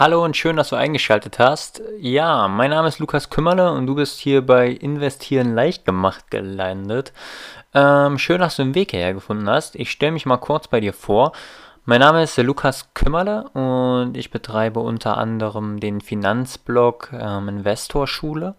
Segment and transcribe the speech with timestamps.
[0.00, 1.82] Hallo und schön, dass du eingeschaltet hast.
[1.98, 7.12] Ja, mein Name ist Lukas Kümmerle und du bist hier bei Investieren leicht gemacht gelandet.
[7.74, 9.74] Ähm, schön, dass du den Weg hierher gefunden hast.
[9.74, 11.32] Ich stelle mich mal kurz bei dir vor.
[11.84, 18.54] Mein Name ist Lukas Kümmerle und ich betreibe unter anderem den Finanzblog ähm, Investorschule.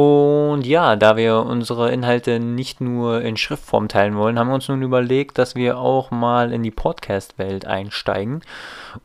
[0.00, 4.66] Und ja, da wir unsere Inhalte nicht nur in Schriftform teilen wollen, haben wir uns
[4.66, 8.40] nun überlegt, dass wir auch mal in die Podcast-Welt einsteigen.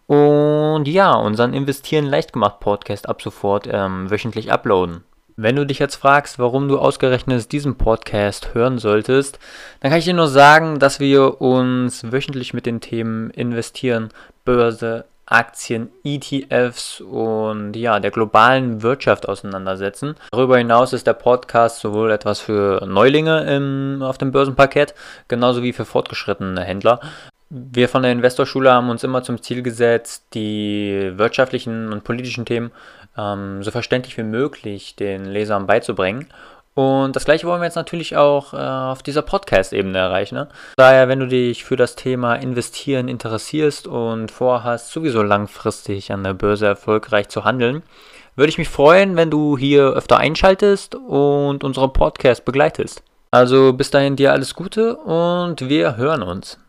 [0.08, 5.04] Und ja, unseren Investieren leicht gemacht Podcast ab sofort ähm, wöchentlich uploaden.
[5.36, 9.38] Wenn du dich jetzt fragst, warum du ausgerechnet diesen Podcast hören solltest,
[9.82, 14.12] dann kann ich dir nur sagen, dass wir uns wöchentlich mit den Themen Investieren,
[14.46, 20.16] Börse, Aktien, ETFs und ja, der globalen Wirtschaft auseinandersetzen.
[20.32, 24.94] Darüber hinaus ist der Podcast sowohl etwas für Neulinge im, auf dem Börsenparkett,
[25.28, 27.00] genauso wie für fortgeschrittene Händler.
[27.50, 32.72] Wir von der Investorschule haben uns immer zum Ziel gesetzt, die wirtschaftlichen und politischen Themen
[33.18, 36.28] ähm, so verständlich wie möglich den Lesern beizubringen.
[36.76, 40.36] Und das gleiche wollen wir jetzt natürlich auch äh, auf dieser Podcast-Ebene erreichen.
[40.36, 40.50] Ne?
[40.76, 46.34] Daher, wenn du dich für das Thema Investieren interessierst und vorhast, sowieso langfristig an der
[46.34, 47.82] Börse erfolgreich zu handeln,
[48.36, 53.04] würde ich mich freuen, wenn du hier öfter einschaltest und unseren Podcast begleitest.
[53.32, 56.60] Also bis dahin dir alles Gute und wir hören uns.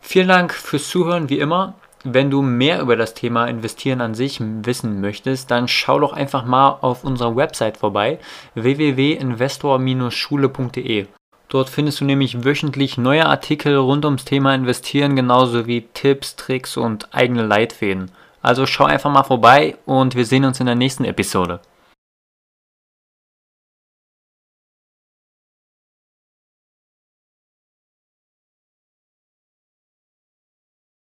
[0.00, 1.74] Vielen Dank fürs Zuhören, wie immer.
[2.04, 6.44] Wenn du mehr über das Thema Investieren an sich wissen möchtest, dann schau doch einfach
[6.44, 8.20] mal auf unserer Website vorbei
[8.54, 11.06] www.investor-schule.de.
[11.48, 16.76] Dort findest du nämlich wöchentlich neue Artikel rund ums Thema Investieren, genauso wie Tipps, Tricks
[16.76, 18.12] und eigene Leitfäden.
[18.42, 21.58] Also schau einfach mal vorbei und wir sehen uns in der nächsten Episode.